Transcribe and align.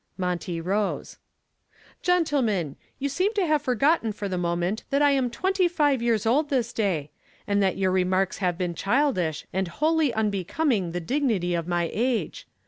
Monty 0.17 0.59
rose. 0.59 1.19
"Gentlemen, 2.01 2.75
you 2.97 3.07
seem 3.07 3.35
to 3.35 3.45
have 3.45 3.61
forgotten 3.61 4.11
for 4.13 4.27
the 4.27 4.35
moment 4.39 4.83
that 4.89 4.99
I 5.03 5.11
am 5.11 5.29
twenty 5.29 5.67
five 5.67 6.01
years 6.01 6.25
old 6.25 6.49
this 6.49 6.73
day, 6.73 7.11
and 7.45 7.61
that 7.61 7.77
your 7.77 7.91
remarks 7.91 8.39
have 8.39 8.57
been 8.57 8.73
childish 8.73 9.45
and 9.53 9.67
wholly 9.67 10.11
unbecoming 10.11 10.91
the 10.91 11.01
dignity 11.01 11.53
of 11.53 11.67
my 11.67 11.87
age. 11.93 12.47